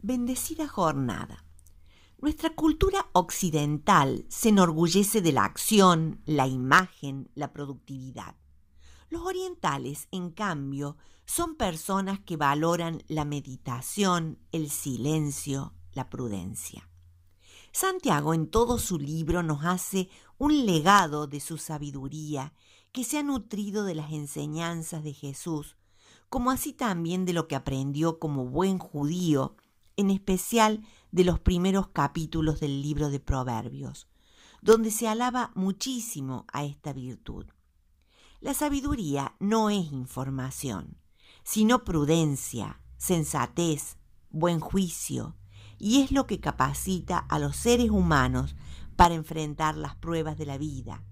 Bendecida 0.00 0.68
jornada. 0.68 1.44
Nuestra 2.18 2.54
cultura 2.54 3.08
occidental 3.14 4.26
se 4.28 4.50
enorgullece 4.50 5.20
de 5.20 5.32
la 5.32 5.44
acción, 5.44 6.22
la 6.24 6.46
imagen, 6.46 7.28
la 7.34 7.52
productividad. 7.52 8.36
Los 9.10 9.22
orientales, 9.22 10.06
en 10.12 10.30
cambio, 10.30 10.96
son 11.26 11.56
personas 11.56 12.20
que 12.20 12.36
valoran 12.36 13.02
la 13.08 13.24
meditación, 13.24 14.38
el 14.52 14.70
silencio, 14.70 15.74
la 15.94 16.08
prudencia. 16.08 16.88
Santiago 17.72 18.34
en 18.34 18.48
todo 18.48 18.78
su 18.78 19.00
libro 19.00 19.42
nos 19.42 19.64
hace 19.64 20.08
un 20.38 20.64
legado 20.64 21.26
de 21.26 21.40
su 21.40 21.58
sabiduría 21.58 22.54
que 22.92 23.02
se 23.02 23.18
ha 23.18 23.24
nutrido 23.24 23.82
de 23.82 23.96
las 23.96 24.12
enseñanzas 24.12 25.02
de 25.02 25.12
Jesús, 25.12 25.76
como 26.28 26.52
así 26.52 26.72
también 26.72 27.24
de 27.24 27.32
lo 27.32 27.48
que 27.48 27.56
aprendió 27.56 28.20
como 28.20 28.46
buen 28.46 28.78
judío 28.78 29.56
en 29.98 30.10
especial 30.10 30.86
de 31.10 31.24
los 31.24 31.40
primeros 31.40 31.88
capítulos 31.88 32.60
del 32.60 32.80
libro 32.80 33.10
de 33.10 33.18
Proverbios, 33.18 34.06
donde 34.62 34.90
se 34.90 35.08
alaba 35.08 35.50
muchísimo 35.54 36.46
a 36.52 36.64
esta 36.64 36.92
virtud. 36.92 37.46
La 38.40 38.54
sabiduría 38.54 39.34
no 39.40 39.70
es 39.70 39.90
información, 39.92 40.96
sino 41.42 41.84
prudencia, 41.84 42.80
sensatez, 42.96 43.98
buen 44.30 44.60
juicio, 44.60 45.36
y 45.78 46.00
es 46.00 46.12
lo 46.12 46.28
que 46.28 46.38
capacita 46.38 47.18
a 47.18 47.40
los 47.40 47.56
seres 47.56 47.90
humanos 47.90 48.54
para 48.94 49.14
enfrentar 49.14 49.76
las 49.76 49.96
pruebas 49.96 50.38
de 50.38 50.46
la 50.46 50.58
vida 50.58 51.02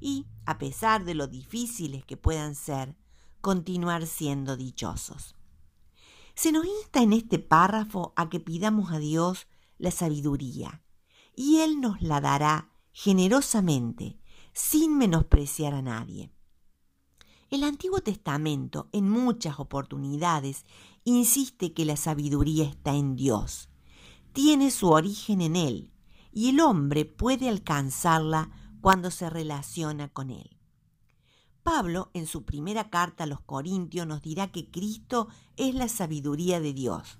y, 0.00 0.26
a 0.46 0.56
pesar 0.58 1.04
de 1.04 1.14
lo 1.14 1.28
difíciles 1.28 2.04
que 2.04 2.16
puedan 2.16 2.54
ser, 2.54 2.96
continuar 3.42 4.06
siendo 4.06 4.56
dichosos. 4.56 5.36
Se 6.34 6.52
nos 6.52 6.64
insta 6.66 7.02
en 7.02 7.12
este 7.12 7.38
párrafo 7.38 8.12
a 8.16 8.28
que 8.28 8.40
pidamos 8.40 8.92
a 8.92 8.98
Dios 8.98 9.46
la 9.78 9.90
sabiduría, 9.90 10.82
y 11.34 11.58
Él 11.58 11.80
nos 11.80 12.00
la 12.02 12.20
dará 12.20 12.72
generosamente, 12.92 14.18
sin 14.52 14.96
menospreciar 14.96 15.74
a 15.74 15.82
nadie. 15.82 16.30
El 17.50 17.64
Antiguo 17.64 18.00
Testamento 18.00 18.88
en 18.92 19.10
muchas 19.10 19.60
oportunidades 19.60 20.64
insiste 21.04 21.74
que 21.74 21.84
la 21.84 21.96
sabiduría 21.96 22.64
está 22.64 22.94
en 22.94 23.16
Dios, 23.16 23.68
tiene 24.32 24.70
su 24.70 24.88
origen 24.88 25.42
en 25.42 25.56
Él, 25.56 25.92
y 26.32 26.48
el 26.48 26.60
hombre 26.60 27.04
puede 27.04 27.48
alcanzarla 27.48 28.50
cuando 28.80 29.10
se 29.10 29.28
relaciona 29.28 30.08
con 30.08 30.30
Él. 30.30 30.61
Pablo, 31.62 32.10
en 32.12 32.26
su 32.26 32.44
primera 32.44 32.90
carta 32.90 33.24
a 33.24 33.26
los 33.26 33.40
Corintios, 33.40 34.06
nos 34.06 34.22
dirá 34.22 34.50
que 34.50 34.70
Cristo 34.70 35.28
es 35.56 35.74
la 35.74 35.88
sabiduría 35.88 36.60
de 36.60 36.72
Dios. 36.72 37.18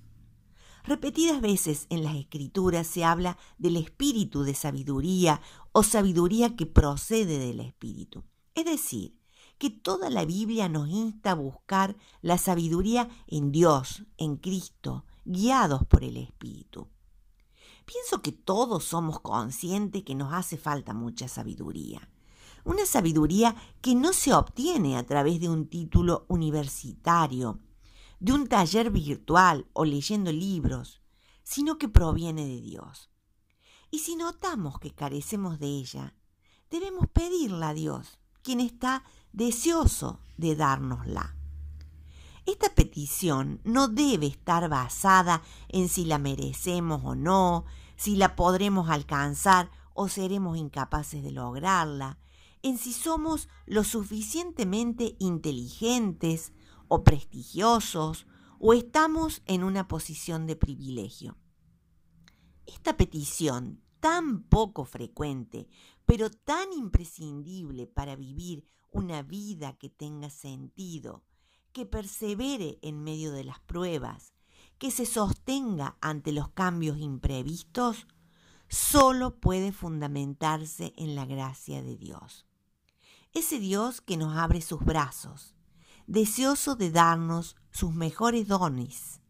Repetidas 0.84 1.40
veces 1.40 1.86
en 1.90 2.02
las 2.02 2.16
Escrituras 2.16 2.88
se 2.88 3.04
habla 3.04 3.38
del 3.58 3.76
espíritu 3.76 4.42
de 4.42 4.54
sabiduría 4.54 5.40
o 5.70 5.84
sabiduría 5.84 6.56
que 6.56 6.66
procede 6.66 7.38
del 7.38 7.60
espíritu. 7.60 8.24
Es 8.54 8.64
decir, 8.64 9.16
que 9.58 9.70
toda 9.70 10.10
la 10.10 10.24
Biblia 10.24 10.68
nos 10.68 10.88
insta 10.88 11.30
a 11.30 11.36
buscar 11.36 11.96
la 12.20 12.36
sabiduría 12.36 13.08
en 13.28 13.52
Dios, 13.52 14.02
en 14.16 14.36
Cristo, 14.36 15.04
guiados 15.24 15.86
por 15.86 16.02
el 16.02 16.16
Espíritu. 16.16 16.88
Pienso 17.86 18.22
que 18.22 18.32
todos 18.32 18.82
somos 18.82 19.20
conscientes 19.20 20.02
que 20.02 20.16
nos 20.16 20.32
hace 20.32 20.56
falta 20.56 20.94
mucha 20.94 21.28
sabiduría 21.28 22.08
una 22.64 22.86
sabiduría 22.86 23.56
que 23.80 23.94
no 23.94 24.12
se 24.12 24.32
obtiene 24.32 24.96
a 24.96 25.04
través 25.04 25.40
de 25.40 25.48
un 25.48 25.68
título 25.68 26.24
universitario, 26.28 27.60
de 28.20 28.32
un 28.32 28.46
taller 28.46 28.90
virtual 28.90 29.66
o 29.72 29.84
leyendo 29.84 30.30
libros, 30.30 31.02
sino 31.42 31.78
que 31.78 31.88
proviene 31.88 32.46
de 32.46 32.60
Dios. 32.60 33.10
Y 33.90 33.98
si 33.98 34.16
notamos 34.16 34.78
que 34.78 34.92
carecemos 34.92 35.58
de 35.58 35.66
ella, 35.66 36.14
debemos 36.70 37.08
pedirla 37.08 37.70
a 37.70 37.74
Dios, 37.74 38.18
quien 38.42 38.60
está 38.60 39.04
deseoso 39.32 40.20
de 40.36 40.56
dárnosla. 40.56 41.36
Esta 42.46 42.74
petición 42.74 43.60
no 43.64 43.88
debe 43.88 44.26
estar 44.26 44.68
basada 44.68 45.42
en 45.68 45.88
si 45.88 46.04
la 46.04 46.18
merecemos 46.18 47.02
o 47.04 47.14
no, 47.14 47.64
si 47.96 48.16
la 48.16 48.34
podremos 48.34 48.90
alcanzar 48.90 49.70
o 49.94 50.08
seremos 50.08 50.56
incapaces 50.56 51.22
de 51.22 51.30
lograrla, 51.30 52.18
en 52.62 52.78
si 52.78 52.92
somos 52.92 53.48
lo 53.66 53.84
suficientemente 53.84 55.16
inteligentes 55.18 56.52
o 56.88 57.02
prestigiosos 57.02 58.26
o 58.58 58.72
estamos 58.72 59.42
en 59.46 59.64
una 59.64 59.88
posición 59.88 60.46
de 60.46 60.54
privilegio. 60.54 61.36
Esta 62.66 62.96
petición 62.96 63.82
tan 63.98 64.44
poco 64.44 64.84
frecuente, 64.84 65.68
pero 66.06 66.30
tan 66.30 66.72
imprescindible 66.72 67.88
para 67.88 68.14
vivir 68.14 68.64
una 68.90 69.22
vida 69.22 69.72
que 69.78 69.88
tenga 69.88 70.30
sentido, 70.30 71.24
que 71.72 71.86
persevere 71.86 72.78
en 72.82 73.02
medio 73.02 73.32
de 73.32 73.44
las 73.44 73.58
pruebas, 73.60 74.34
que 74.78 74.90
se 74.90 75.06
sostenga 75.06 75.96
ante 76.00 76.30
los 76.30 76.50
cambios 76.50 76.98
imprevistos, 76.98 78.06
solo 78.68 79.40
puede 79.40 79.72
fundamentarse 79.72 80.92
en 80.96 81.16
la 81.16 81.26
gracia 81.26 81.82
de 81.82 81.96
Dios 81.96 82.46
ese 83.34 83.58
Dios 83.58 84.00
que 84.00 84.16
nos 84.16 84.36
abre 84.36 84.60
sus 84.60 84.80
brazos, 84.80 85.54
deseoso 86.06 86.76
de 86.76 86.90
darnos 86.90 87.56
sus 87.70 87.94
mejores 87.94 88.46
dones, 88.46 89.20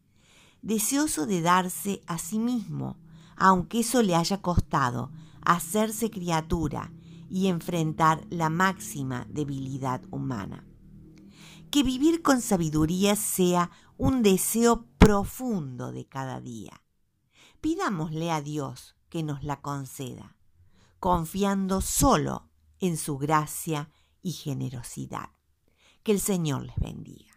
deseoso 0.61 1.25
de 1.25 1.41
darse 1.41 2.01
a 2.07 2.17
sí 2.17 2.39
mismo, 2.39 2.97
aunque 3.35 3.79
eso 3.79 4.01
le 4.01 4.15
haya 4.15 4.41
costado 4.41 5.11
hacerse 5.41 6.09
criatura 6.09 6.91
y 7.29 7.47
enfrentar 7.47 8.25
la 8.29 8.49
máxima 8.49 9.25
debilidad 9.29 10.01
humana. 10.11 10.65
Que 11.71 11.83
vivir 11.83 12.21
con 12.21 12.41
sabiduría 12.41 13.15
sea 13.15 13.71
un 13.97 14.21
deseo 14.21 14.85
profundo 14.97 15.91
de 15.91 16.05
cada 16.05 16.39
día. 16.39 16.83
Pidámosle 17.61 18.31
a 18.31 18.41
Dios 18.41 18.95
que 19.09 19.23
nos 19.23 19.43
la 19.43 19.61
conceda, 19.61 20.37
confiando 20.99 21.81
solo 21.81 22.49
en 22.83 22.97
su 22.97 23.17
gracia 23.17 23.89
y 24.21 24.33
generosidad. 24.33 25.29
Que 26.03 26.11
el 26.11 26.19
Señor 26.19 26.65
les 26.65 26.75
bendiga. 26.75 27.31